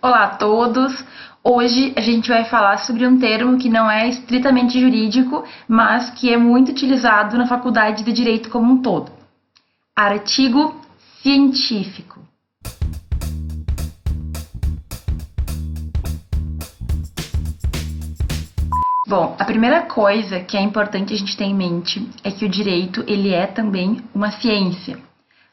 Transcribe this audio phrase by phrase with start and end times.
[0.00, 1.04] Olá a todos!
[1.42, 6.32] Hoje a gente vai falar sobre um termo que não é estritamente jurídico, mas que
[6.32, 9.10] é muito utilizado na faculdade de direito como um todo.
[9.96, 10.80] Artigo
[11.20, 12.20] científico.
[19.08, 22.48] Bom, a primeira coisa que é importante a gente ter em mente é que o
[22.48, 25.07] direito ele é também uma ciência.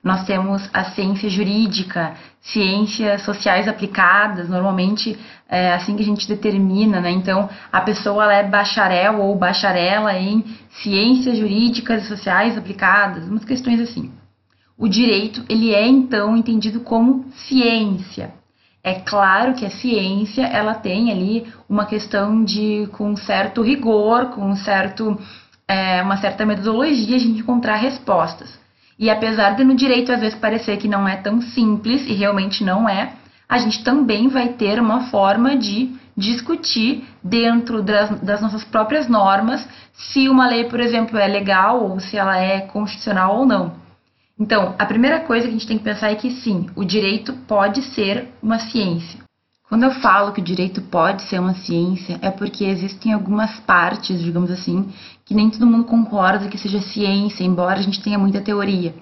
[0.05, 5.17] Nós temos a ciência jurídica, ciências sociais aplicadas, normalmente
[5.49, 7.09] é assim que a gente determina, né?
[7.09, 10.45] Então, a pessoa é bacharel ou bacharela em
[10.83, 14.11] ciências jurídicas e sociais aplicadas, umas questões assim.
[14.77, 18.31] O direito, ele é então entendido como ciência.
[18.83, 24.55] É claro que a ciência, ela tem ali uma questão de com certo rigor, com
[24.55, 25.19] certo,
[25.67, 28.63] é, uma certa metodologia a gente encontrar respostas.
[28.97, 32.63] E apesar de no direito às vezes parecer que não é tão simples, e realmente
[32.63, 33.13] não é,
[33.47, 39.67] a gente também vai ter uma forma de discutir dentro das, das, nossas próprias normas
[39.93, 43.73] se uma lei, por exemplo, é legal ou se ela é constitucional ou não.
[44.39, 47.33] Então, a primeira coisa que a gente tem que pensar é que sim, o direito
[47.47, 49.24] pode ser uma ciência.
[49.75, 54.21] Quando eu falo que o direito pode ser uma ciência, é porque existem algumas partes,
[54.23, 54.87] digamos assim,
[55.25, 58.95] que nem todo mundo concorda que seja ciência, embora a gente tenha muita teoria.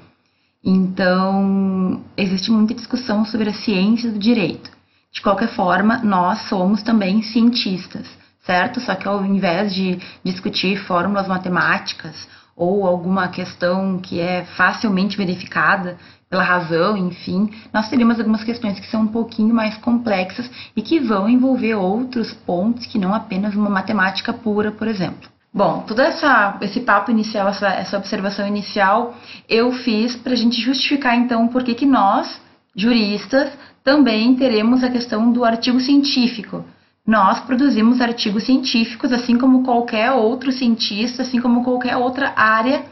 [0.63, 4.71] Então, existe muita discussão sobre a ciência do direito.
[5.11, 8.07] De qualquer forma, nós somos também cientistas,
[8.43, 8.79] certo?
[8.79, 15.97] Só que ao invés de discutir fórmulas matemáticas ou alguma questão que é facilmente verificada
[16.29, 20.99] pela razão, enfim, nós teríamos algumas questões que são um pouquinho mais complexas e que
[20.99, 25.29] vão envolver outros pontos que não apenas uma matemática pura, por exemplo.
[25.53, 29.13] Bom, todo essa, esse papo inicial, essa, essa observação inicial,
[29.47, 32.41] eu fiz para a gente justificar então por que, que nós,
[32.75, 33.51] juristas,
[33.83, 36.65] também teremos a questão do artigo científico.
[37.05, 42.85] Nós produzimos artigos científicos, assim como qualquer outro cientista, assim como qualquer outra área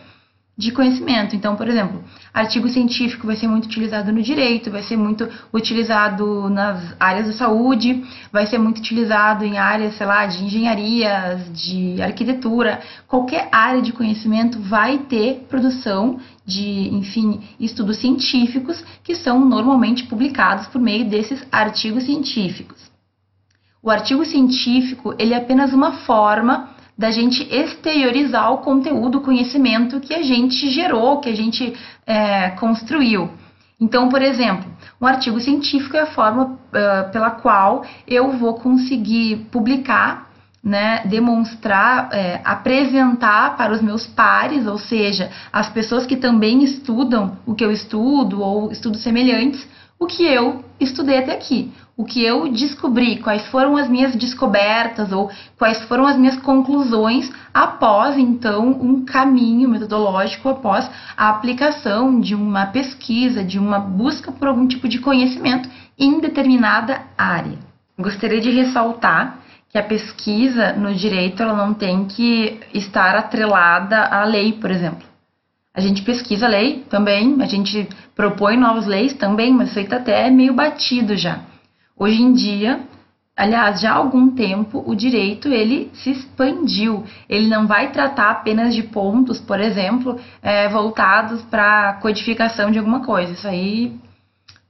[0.58, 1.34] de conhecimento.
[1.34, 6.50] Então, por exemplo, artigo científico vai ser muito utilizado no direito, vai ser muito utilizado
[6.50, 12.02] nas áreas da saúde, vai ser muito utilizado em áreas, sei lá, de engenharias, de
[12.02, 12.82] arquitetura.
[13.08, 20.68] Qualquer área de conhecimento vai ter produção de, enfim, estudos científicos que são normalmente publicados
[20.68, 22.91] por meio desses artigos científicos.
[23.84, 30.00] O artigo científico, ele é apenas uma forma da gente exteriorizar o conteúdo, o conhecimento
[30.00, 31.74] que a gente gerou, que a gente
[32.06, 33.30] é, construiu.
[33.80, 34.72] Então, por exemplo,
[35.02, 40.30] um artigo científico é a forma uh, pela qual eu vou conseguir publicar,
[40.64, 47.36] né, demonstrar, é, apresentar para os meus pares, ou seja, as pessoas que também estudam
[47.48, 49.68] o que eu estudo ou estudos semelhantes,
[50.02, 55.12] o que eu estudei até aqui, o que eu descobri, quais foram as minhas descobertas
[55.12, 55.30] ou
[55.60, 62.66] quais foram as minhas conclusões após então um caminho metodológico, após a aplicação de uma
[62.66, 65.70] pesquisa, de uma busca por algum tipo de conhecimento
[66.00, 67.60] em determinada área.
[67.96, 69.38] Gostaria de ressaltar
[69.70, 75.11] que a pesquisa no direito ela não tem que estar atrelada à lei, por exemplo.
[75.74, 79.98] A gente pesquisa lei também, a gente propõe novas leis também, mas isso aí está
[79.98, 81.40] até meio batido já.
[81.98, 82.82] Hoje em dia,
[83.38, 87.06] aliás, já há algum tempo, o direito ele se expandiu.
[87.30, 93.06] Ele não vai tratar apenas de pontos, por exemplo, é, voltados para codificação de alguma
[93.06, 93.32] coisa.
[93.32, 93.98] Isso aí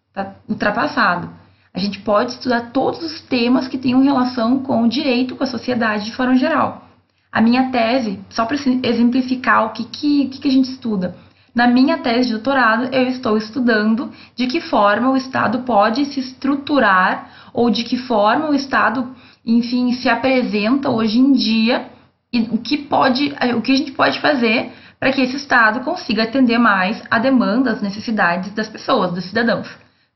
[0.09, 1.29] está ultrapassado.
[1.73, 5.47] A gente pode estudar todos os temas que tenham relação com o direito, com a
[5.47, 6.91] sociedade de forma geral.
[7.31, 11.16] A minha tese, só para exemplificar o que, que, que a gente estuda,
[11.53, 16.19] na minha tese de doutorado, eu estou estudando de que forma o Estado pode se
[16.19, 19.14] estruturar ou de que forma o Estado,
[19.46, 21.90] enfim, se apresenta hoje em dia
[22.31, 26.24] e o que pode, o que a gente pode fazer para que esse Estado consiga
[26.24, 29.68] atender mais a demanda, as necessidades das pessoas, dos cidadãos,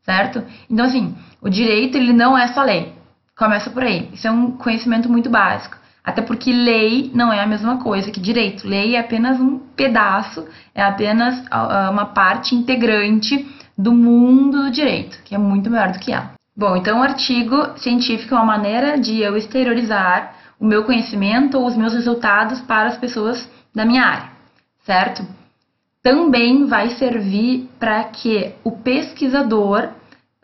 [0.04, 0.42] certo?
[0.70, 2.94] Então, assim, o direito ele não é só lei.
[3.38, 4.10] Começa por aí.
[4.14, 5.76] Isso é um conhecimento muito básico.
[6.06, 8.68] Até porque lei não é a mesma coisa que direito.
[8.68, 11.44] Lei é apenas um pedaço, é apenas
[11.92, 13.46] uma parte integrante
[13.78, 16.34] do mundo do direito, que é muito maior do que ela.
[16.56, 21.66] Bom, então o artigo científico é uma maneira de eu exteriorizar o meu conhecimento ou
[21.66, 24.30] os meus resultados para as pessoas da minha área,
[24.86, 25.26] certo?
[26.02, 29.90] Também vai servir para que o pesquisador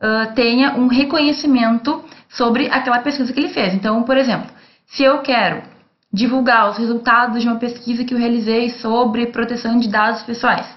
[0.02, 3.74] uh, tenha um reconhecimento sobre aquela pesquisa que ele fez.
[3.74, 4.50] Então, por exemplo,
[4.92, 5.64] se eu quero
[6.12, 10.68] divulgar os resultados de uma pesquisa que eu realizei sobre proteção de dados pessoais,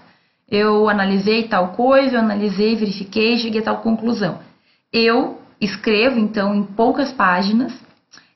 [0.48, 4.38] eu analisei tal coisa, eu analisei, verifiquei, cheguei a tal conclusão.
[4.92, 7.72] Eu escrevo, então, em poucas páginas.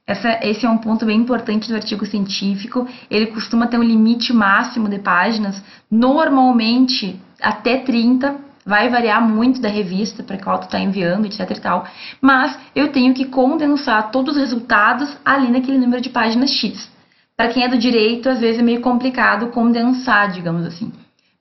[0.04, 2.88] Essa, esse é um ponto bem importante do artigo científico.
[3.10, 8.34] Ele costuma ter um limite máximo de páginas, normalmente até 30,
[8.68, 11.86] vai variar muito da revista para qual tu está enviando, etc e tal,
[12.20, 16.90] mas eu tenho que condensar todos os resultados ali naquele número de páginas X.
[17.34, 20.92] Para quem é do direito, às vezes é meio complicado condensar, digamos assim.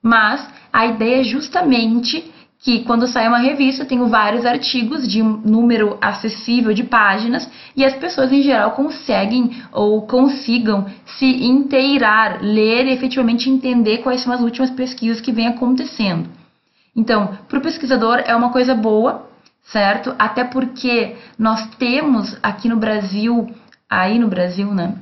[0.02, 5.20] Mas a ideia é justamente que quando sai uma revista, eu tenho vários artigos de
[5.20, 7.46] um número acessível de páginas
[7.76, 14.22] e as pessoas em geral conseguem ou consigam se inteirar, ler e efetivamente entender quais
[14.22, 16.37] são as últimas pesquisas que vêm acontecendo.
[16.94, 19.28] Então, para o pesquisador é uma coisa boa,
[19.62, 20.14] certo?
[20.18, 23.54] Até porque nós temos aqui no Brasil,
[23.88, 24.94] aí no Brasil, né,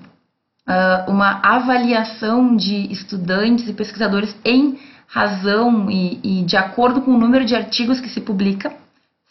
[0.66, 7.18] ah, uma avaliação de estudantes e pesquisadores em razão e, e de acordo com o
[7.18, 8.72] número de artigos que se publica,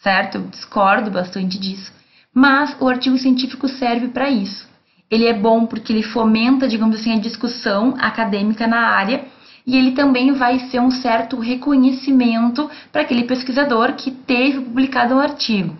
[0.02, 0.36] certo?
[0.38, 1.92] Eu discordo bastante disso.
[2.32, 4.66] Mas o artigo científico serve para isso.
[5.10, 9.24] Ele é bom porque ele fomenta, digamos assim, a discussão acadêmica na área
[9.66, 15.20] e ele também vai ser um certo reconhecimento para aquele pesquisador que teve publicado um
[15.20, 15.76] artigo.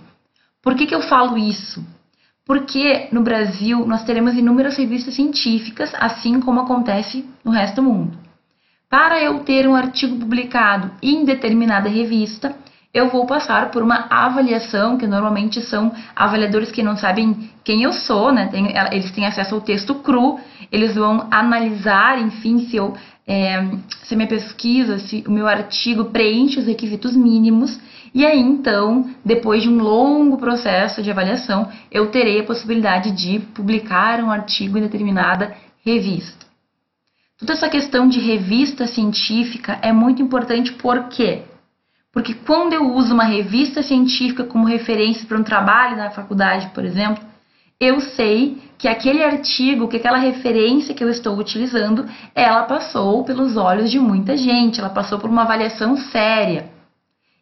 [0.61, 1.87] Por que, que eu falo isso?
[2.45, 8.19] Porque no Brasil nós teremos inúmeras revistas científicas, assim como acontece no resto do mundo.
[8.89, 12.55] Para eu ter um artigo publicado em determinada revista,
[12.95, 17.93] eu vou passar por uma avaliação, que normalmente são avaliadores que não sabem quem eu
[17.93, 18.47] sou, né?
[18.47, 20.39] Tem, eles têm acesso ao texto cru,
[20.73, 23.61] eles vão analisar, enfim, se, eu, é,
[24.05, 27.79] se a minha pesquisa, se o meu artigo preenche os requisitos mínimos,
[28.15, 33.41] e aí então, depois de um longo processo de avaliação, eu terei a possibilidade de
[33.41, 36.47] publicar um artigo em determinada revista.
[37.39, 41.43] Toda essa questão de revista científica é muito importante por quê?
[42.13, 46.83] Porque quando eu uso uma revista científica como referência para um trabalho na faculdade, por
[46.83, 47.23] exemplo,
[47.79, 53.57] eu sei que aquele artigo, que aquela referência que eu estou utilizando, ela passou pelos
[53.57, 56.71] olhos de muita gente, ela passou por uma avaliação séria.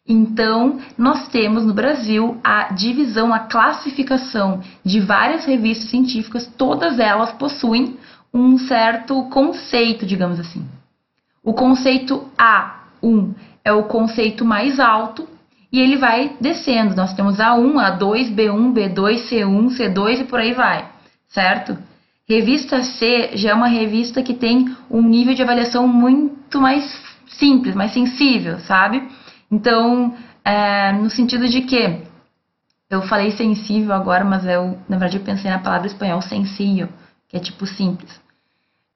[0.07, 7.31] Então, nós temos no Brasil a divisão, a classificação de várias revistas científicas, todas elas
[7.31, 7.97] possuem
[8.31, 10.63] um certo conceito, digamos assim.
[11.43, 13.33] O conceito A1
[13.63, 15.27] é o conceito mais alto
[15.71, 16.95] e ele vai descendo.
[16.95, 20.87] Nós temos A1, A2, B1, B2, C1, C2 e por aí vai,
[21.27, 21.77] certo?
[22.27, 26.83] Revista C já é uma revista que tem um nível de avaliação muito mais
[27.27, 29.07] simples, mais sensível, sabe?
[29.51, 32.01] Então, é, no sentido de que
[32.89, 36.89] eu falei sensível agora, mas eu, na verdade, eu pensei na palavra espanhol sensível,
[37.27, 38.24] que é tipo simples.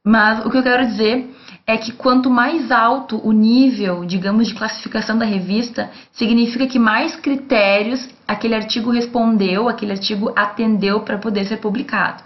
[0.05, 1.29] Mas o que eu quero dizer
[1.67, 7.15] é que quanto mais alto o nível, digamos, de classificação da revista, significa que mais
[7.15, 12.23] critérios aquele artigo respondeu, aquele artigo atendeu para poder ser publicado.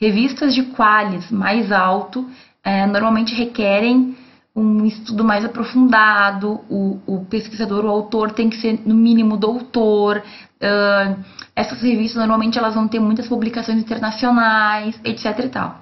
[0.00, 2.28] Revistas de qualis mais alto
[2.62, 4.16] é, normalmente requerem
[4.56, 10.22] um estudo mais aprofundado, o, o, pesquisador, o autor tem que ser no mínimo doutor.
[10.62, 11.24] Uh,
[11.56, 15.40] essas revistas normalmente elas vão ter muitas publicações internacionais, etc.
[15.40, 15.80] E tal.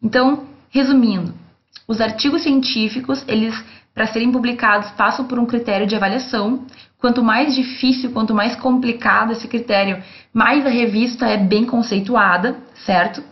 [0.00, 1.34] Então, Resumindo,
[1.86, 3.54] os artigos científicos, eles
[3.94, 6.64] para serem publicados passam por um critério de avaliação.
[6.98, 10.02] Quanto mais difícil, quanto mais complicado esse critério,
[10.32, 12.56] mais a revista é bem conceituada,
[12.86, 13.22] certo?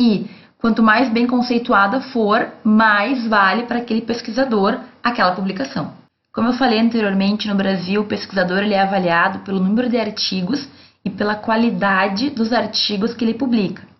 [0.00, 0.24] E
[0.58, 5.92] quanto mais bem conceituada for, mais vale para aquele pesquisador aquela publicação.
[6.32, 10.66] Como eu falei anteriormente, no Brasil, o pesquisador ele é avaliado pelo número de artigos
[11.04, 13.91] e pela qualidade dos artigos que ele publica.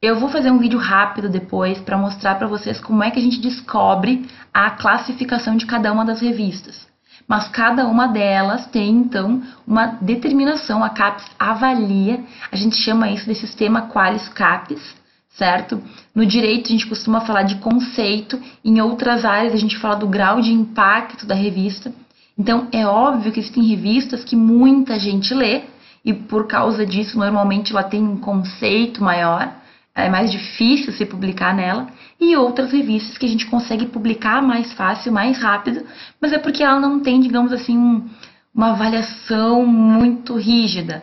[0.00, 3.22] Eu vou fazer um vídeo rápido depois para mostrar para vocês como é que a
[3.22, 6.86] gente descobre a classificação de cada uma das revistas.
[7.26, 13.26] Mas cada uma delas tem então uma determinação, a CAPES avalia, a gente chama isso
[13.26, 14.80] de sistema Qualis CAPES,
[15.30, 15.82] certo?
[16.14, 20.06] No direito a gente costuma falar de conceito, em outras áreas a gente fala do
[20.06, 21.92] grau de impacto da revista.
[22.38, 25.62] Então é óbvio que existem revistas que muita gente lê
[26.04, 29.58] e por causa disso normalmente ela tem um conceito maior
[30.04, 31.88] é mais difícil se publicar nela,
[32.20, 35.84] e outras revistas que a gente consegue publicar mais fácil, mais rápido,
[36.20, 38.08] mas é porque ela não tem, digamos assim, um,
[38.54, 41.02] uma avaliação muito rígida.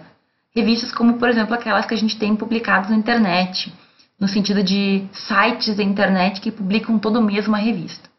[0.55, 3.73] Revistas como, por exemplo, aquelas que a gente tem publicadas na internet,
[4.19, 8.09] no sentido de sites da internet que publicam todo mês uma revista.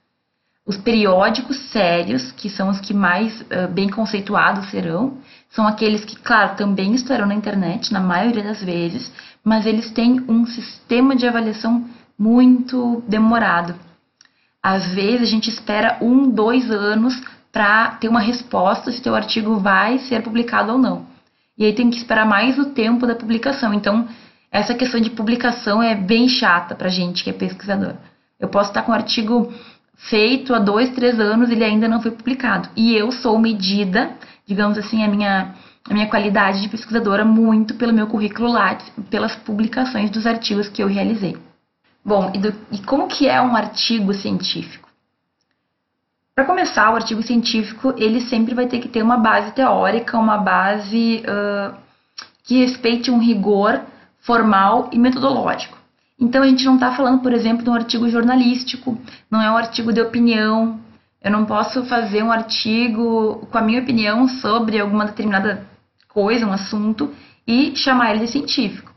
[0.66, 5.18] Os periódicos sérios, que são os que mais uh, bem conceituados serão,
[5.50, 9.12] são aqueles que, claro, também estarão na internet, na maioria das vezes,
[9.44, 11.84] mas eles têm um sistema de avaliação
[12.18, 13.74] muito demorado.
[14.62, 17.20] Às vezes a gente espera um, dois anos
[17.52, 21.06] para ter uma resposta se teu artigo vai ser publicado ou não.
[21.56, 23.72] E aí tem que esperar mais o tempo da publicação.
[23.72, 24.06] Então,
[24.50, 27.94] essa questão de publicação é bem chata pra gente que é pesquisador.
[28.38, 29.52] Eu posso estar com um artigo
[29.96, 32.68] feito há dois, três anos, ele ainda não foi publicado.
[32.76, 34.10] E eu sou medida,
[34.46, 35.54] digamos assim, a minha,
[35.88, 38.78] a minha qualidade de pesquisadora muito pelo meu currículo lá,
[39.10, 41.36] pelas publicações dos artigos que eu realizei.
[42.04, 44.88] Bom, e, do, e como que é um artigo científico?
[46.36, 50.36] Para começar, o artigo científico ele sempre vai ter que ter uma base teórica, uma
[50.36, 51.74] base uh,
[52.44, 53.80] que respeite um rigor
[54.20, 55.76] formal e metodológico.
[56.18, 58.98] Então a gente não está falando, por exemplo, de um artigo jornalístico,
[59.30, 60.78] não é um artigo de opinião.
[61.26, 65.66] Eu não posso fazer um artigo com a minha opinião sobre alguma determinada
[66.08, 67.12] coisa, um assunto,
[67.44, 68.94] e chamar ele de científico.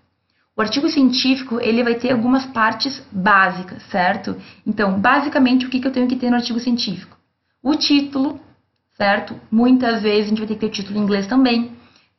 [0.55, 4.37] O artigo científico ele vai ter algumas partes básicas, certo?
[4.63, 7.17] Então, basicamente, o que, que eu tenho que ter no artigo científico?
[7.63, 8.39] O título,
[8.95, 9.33] certo?
[9.51, 11.71] Muitas vezes a gente vai ter que ter o título em inglês também.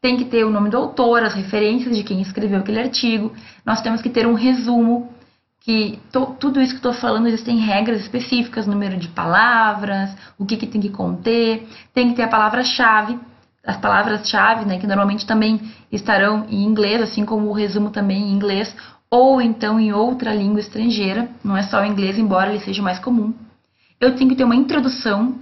[0.03, 3.33] Tem que ter o nome do autor, as referências de quem escreveu aquele artigo.
[3.65, 5.15] Nós temos que ter um resumo,
[5.61, 10.57] que to, tudo isso que estou falando, existem regras específicas, número de palavras, o que,
[10.57, 11.69] que tem que conter.
[11.93, 13.19] Tem que ter a palavra-chave,
[13.65, 15.61] as palavras-chave, né, que normalmente também
[15.93, 18.75] estarão em inglês, assim como o resumo também em inglês,
[19.11, 22.99] ou então em outra língua estrangeira, não é só o inglês, embora ele seja mais
[22.99, 23.35] comum.
[24.01, 25.35] Eu tenho que ter uma introdução,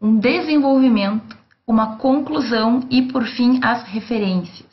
[0.00, 4.65] um desenvolvimento, uma conclusão e, por fim, as referências.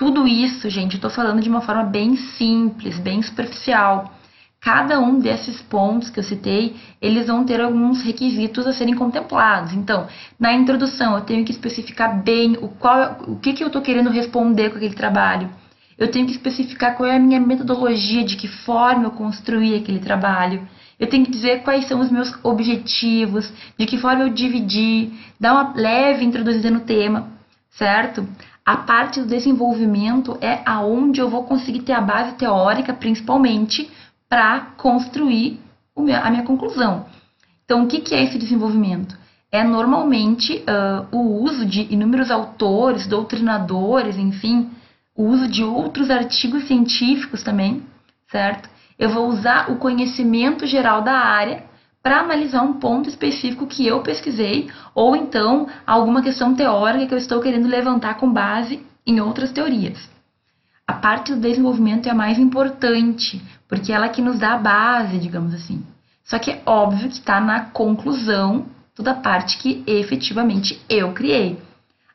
[0.00, 4.10] Tudo isso, gente, eu estou falando de uma forma bem simples, bem superficial.
[4.58, 9.74] Cada um desses pontos que eu citei, eles vão ter alguns requisitos a serem contemplados.
[9.74, 13.82] Então, na introdução, eu tenho que especificar bem o, qual, o que, que eu estou
[13.82, 15.50] querendo responder com aquele trabalho.
[15.98, 19.98] Eu tenho que especificar qual é a minha metodologia, de que forma eu construí aquele
[19.98, 20.66] trabalho.
[20.98, 25.52] Eu tenho que dizer quais são os meus objetivos, de que forma eu dividi, dar
[25.52, 27.28] uma leve introduzida no tema,
[27.68, 28.26] certo?
[28.70, 33.90] A parte do desenvolvimento é aonde eu vou conseguir ter a base teórica, principalmente,
[34.28, 35.58] para construir
[35.96, 37.04] a minha conclusão.
[37.64, 39.18] Então, o que é esse desenvolvimento?
[39.50, 44.70] É normalmente uh, o uso de inúmeros autores, doutrinadores, enfim,
[45.16, 47.82] o uso de outros artigos científicos também,
[48.30, 48.70] certo?
[49.00, 51.64] eu vou usar o conhecimento geral da área
[52.02, 57.18] para analisar um ponto específico que eu pesquisei, ou então alguma questão teórica que eu
[57.18, 60.08] estou querendo levantar com base em outras teorias.
[60.86, 64.58] A parte do desenvolvimento é a mais importante, porque ela é que nos dá a
[64.58, 65.84] base, digamos assim.
[66.24, 71.60] Só que é óbvio que está na conclusão toda a parte que efetivamente eu criei.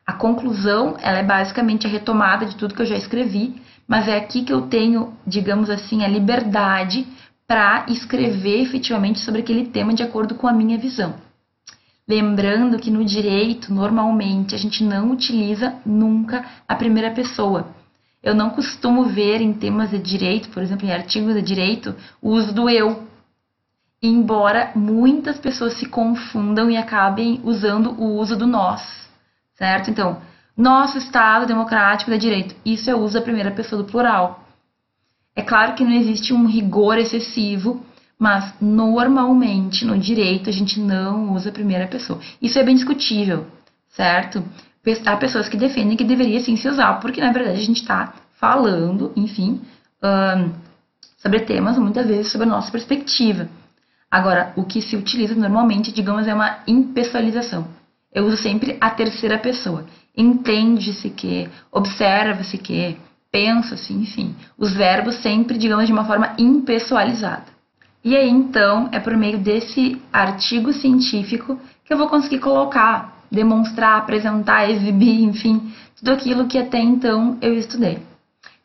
[0.06, 4.16] A conclusão, ela é basicamente a retomada de tudo que eu já escrevi mas é
[4.16, 7.06] aqui que eu tenho, digamos assim, a liberdade
[7.46, 11.14] para escrever efetivamente sobre aquele tema de acordo com a minha visão.
[12.08, 17.68] Lembrando que no direito, normalmente, a gente não utiliza nunca a primeira pessoa.
[18.22, 22.30] Eu não costumo ver em temas de direito, por exemplo, em artigos de direito, o
[22.30, 23.06] uso do eu.
[24.02, 28.82] Embora muitas pessoas se confundam e acabem usando o uso do nós,
[29.54, 29.90] certo?
[29.90, 30.20] Então,
[30.56, 32.54] nosso Estado democrático de direito.
[32.64, 34.45] Isso é uso da primeira pessoa do plural.
[35.36, 37.84] É claro que não existe um rigor excessivo,
[38.18, 42.18] mas normalmente no direito a gente não usa a primeira pessoa.
[42.40, 43.46] Isso é bem discutível,
[43.90, 44.42] certo?
[45.04, 48.14] Há pessoas que defendem que deveria sim se usar, porque na verdade a gente está
[48.40, 49.60] falando, enfim,
[50.02, 50.52] um,
[51.18, 53.48] sobre temas muitas vezes sobre a nossa perspectiva.
[54.10, 57.66] Agora, o que se utiliza normalmente, digamos, é uma impessoalização.
[58.12, 59.84] Eu uso sempre a terceira pessoa
[60.16, 62.96] entende-se que, observa-se que,
[63.36, 64.34] pensa-se, enfim.
[64.56, 67.44] Os verbos sempre, digamos, de uma forma impessoalizada.
[68.02, 73.98] E aí, então, é por meio desse artigo científico que eu vou conseguir colocar, demonstrar,
[73.98, 77.98] apresentar, exibir, enfim, tudo aquilo que até então eu estudei.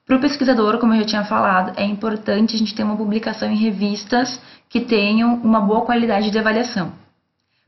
[0.05, 3.51] Para o pesquisador, como eu já tinha falado, é importante a gente ter uma publicação
[3.51, 6.93] em revistas que tenham uma boa qualidade de avaliação.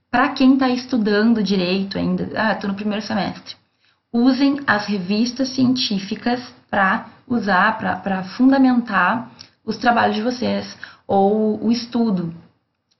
[0.09, 3.55] Para quem está estudando direito ainda, ah, estou no primeiro semestre,
[4.13, 6.39] usem as revistas científicas
[6.69, 9.31] para usar, para fundamentar
[9.65, 10.77] os trabalhos de vocês
[11.07, 12.31] ou o estudo.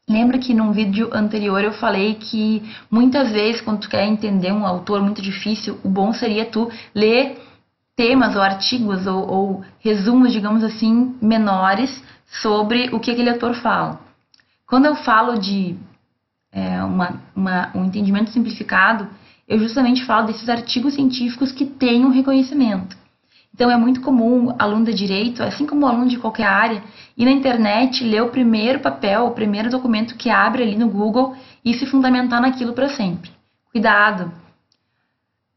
[0.10, 4.65] Lembra que num vídeo anterior eu falei que muitas vezes quando tu quer entender um
[4.65, 7.41] autor muito difícil, o bom seria tu ler
[7.96, 12.03] temas ou artigos ou, ou resumos, digamos assim, menores
[12.41, 14.00] sobre o que aquele autor fala.
[14.67, 15.77] Quando eu falo de
[16.51, 19.08] é, uma, uma, um entendimento simplificado,
[19.54, 22.98] eu justamente falo desses artigos científicos que têm um reconhecimento.
[23.54, 26.84] Então é muito comum aluno de direito, assim como aluno de qualquer área,
[27.16, 31.36] ir na internet, ler o primeiro papel, o primeiro documento que abre ali no Google
[31.64, 33.30] e se fundamentar naquilo para sempre.
[33.72, 34.44] Cuidado!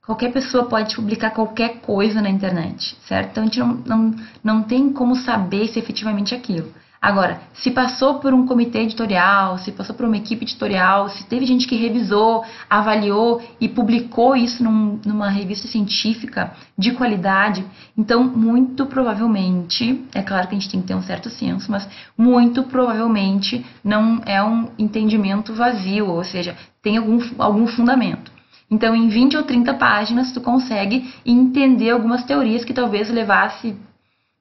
[0.07, 3.31] qualquer pessoa pode publicar qualquer coisa na internet, certo?
[3.31, 6.73] Então a gente não, não, não tem como saber se efetivamente é aquilo.
[7.07, 11.47] Agora, se passou por um comitê editorial, se passou por uma equipe editorial, se teve
[11.47, 17.65] gente que revisou, avaliou e publicou isso num, numa revista científica de qualidade,
[17.97, 21.89] então muito provavelmente, é claro que a gente tem que ter um certo senso, mas
[22.19, 28.33] muito provavelmente não é um entendimento vazio, ou seja, tem algum, algum fundamento.
[28.69, 33.77] Então, em 20 ou 30 páginas, tu consegue entender algumas teorias que talvez levasse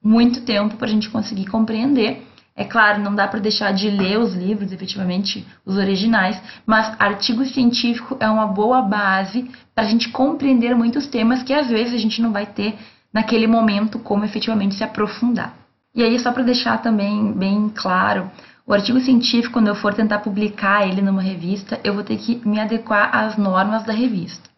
[0.02, 2.26] muito tempo para a gente conseguir compreender
[2.56, 7.44] é claro, não dá para deixar de ler os livros, efetivamente, os originais, mas artigo
[7.44, 11.98] científico é uma boa base para a gente compreender muitos temas que às vezes a
[11.98, 12.78] gente não vai ter
[13.12, 15.54] naquele momento como efetivamente se aprofundar.
[15.94, 18.30] E aí, só para deixar também bem claro,
[18.66, 22.40] o artigo científico, quando eu for tentar publicar ele numa revista, eu vou ter que
[22.48, 24.48] me adequar às normas da revista.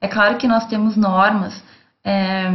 [0.00, 1.62] É claro que nós temos normas
[2.04, 2.50] é,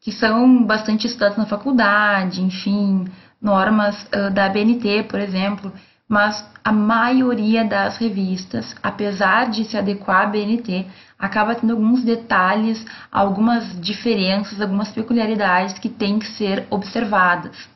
[0.00, 3.06] que são bastante estudadas na faculdade, enfim,
[3.40, 5.72] normas da BNT, por exemplo,
[6.08, 10.86] mas a maioria das revistas, apesar de se adequar à BNT,
[11.18, 17.68] acaba tendo alguns detalhes, algumas diferenças, algumas peculiaridades que têm que ser observadas.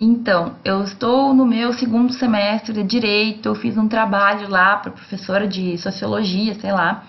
[0.00, 4.92] Então, eu estou no meu segundo semestre de direito, eu fiz um trabalho lá para
[4.92, 7.04] professora de sociologia, sei lá,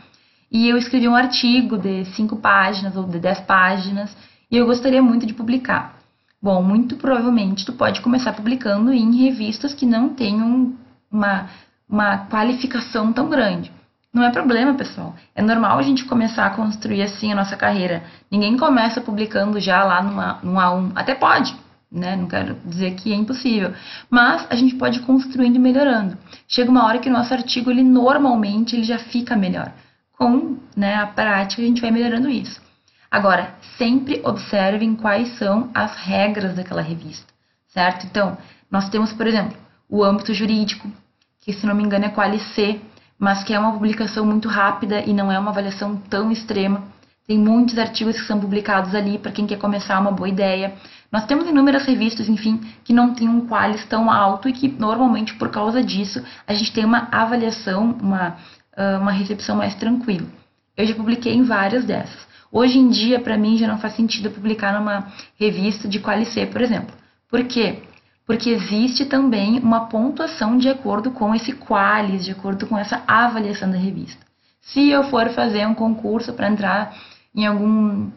[0.52, 4.16] e eu escrevi um artigo de cinco páginas ou de dez páginas
[4.52, 6.01] e eu gostaria muito de publicar.
[6.42, 10.74] Bom, muito provavelmente tu pode começar publicando em revistas que não tenham
[11.12, 11.50] uma,
[11.88, 13.72] uma qualificação tão grande.
[14.12, 15.16] Não é problema, pessoal.
[15.36, 18.04] É normal a gente começar a construir assim a nossa carreira.
[18.30, 20.02] Ninguém começa publicando já lá
[20.44, 20.92] num A1.
[20.96, 21.56] Até pode,
[21.92, 22.16] né?
[22.16, 23.74] Não quero dizer que é impossível.
[24.10, 26.18] Mas a gente pode ir construindo e melhorando.
[26.48, 29.72] Chega uma hora que o nosso artigo, ele normalmente, ele já fica melhor.
[30.18, 32.60] Com né, a prática, a gente vai melhorando isso.
[33.12, 37.28] Agora, sempre observem quais são as regras daquela revista,
[37.68, 38.06] certo?
[38.06, 38.38] Então,
[38.72, 39.58] nós temos, por exemplo,
[39.90, 40.90] o âmbito jurídico,
[41.42, 42.80] que se não me engano é Quali C,
[43.20, 46.84] mas que é uma publicação muito rápida e não é uma avaliação tão extrema.
[47.28, 50.74] Tem muitos artigos que são publicados ali para quem quer começar uma boa ideia.
[51.12, 55.34] Nós temos inúmeras revistas, enfim, que não têm um qualis tão alto e que normalmente
[55.36, 58.38] por causa disso a gente tem uma avaliação, uma,
[58.76, 60.28] ah, uma recepção mais tranquila.
[60.78, 62.31] Eu já publiquei em várias dessas.
[62.52, 65.08] Hoje em dia, para mim, já não faz sentido publicar numa
[65.40, 66.94] revista de Qualicê, por exemplo.
[67.30, 67.84] Por quê?
[68.26, 73.72] Porque existe também uma pontuação de acordo com esse qualis, de acordo com essa avaliação
[73.72, 74.22] da revista.
[74.62, 76.94] Se eu for fazer um concurso para entrar
[77.34, 78.12] em algum,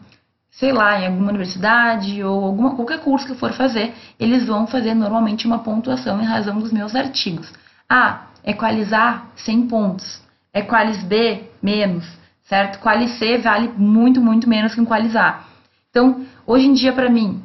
[0.51, 4.67] sei lá, em alguma universidade ou alguma, qualquer curso que eu for fazer, eles vão
[4.67, 7.51] fazer normalmente uma pontuação em razão dos meus artigos.
[7.89, 10.21] Ah, equalizar 100 pontos.
[10.53, 12.05] Equalis B, menos
[12.45, 12.79] certo?
[12.79, 15.43] Quali-C vale muito, muito menos que um Quali-A.
[15.89, 17.41] Então, hoje em dia, para mim,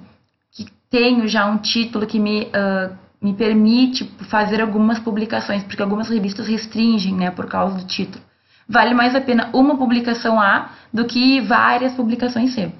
[0.53, 6.09] que tenho já um título que me, uh, me permite fazer algumas publicações, porque algumas
[6.09, 8.23] revistas restringem, né, por causa do título,
[8.69, 12.73] vale mais a pena uma publicação A do que várias publicações C,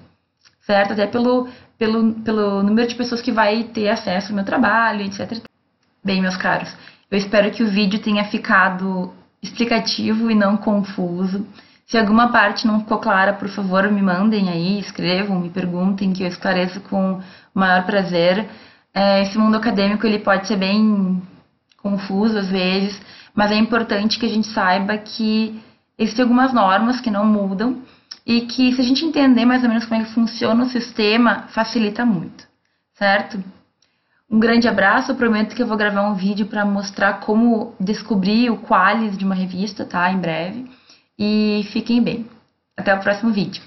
[0.61, 0.93] certo?
[0.93, 5.41] Até pelo, pelo, pelo número de pessoas que vai ter acesso ao meu trabalho, etc.
[6.05, 6.75] Bem, meus caros,
[7.11, 11.47] eu espero que o vídeo tenha ficado explicativo e não confuso.
[11.91, 16.23] Se alguma parte não ficou clara, por favor, me mandem aí, escrevam, me perguntem, que
[16.23, 17.23] eu esclareço com o
[17.53, 18.49] maior prazer.
[18.95, 21.21] É, esse mundo acadêmico ele pode ser bem
[21.83, 23.03] confuso às vezes,
[23.35, 25.61] mas é importante que a gente saiba que
[25.99, 27.83] existem algumas normas que não mudam
[28.25, 31.47] e que se a gente entender mais ou menos como é que funciona o sistema,
[31.49, 32.47] facilita muito,
[32.95, 33.43] certo?
[34.31, 38.49] Um grande abraço, eu prometo que eu vou gravar um vídeo para mostrar como descobrir
[38.49, 40.09] o qualis de uma revista, tá?
[40.13, 40.71] Em breve
[41.21, 42.27] e fiquem bem.
[42.77, 43.63] Até o próximo vídeo.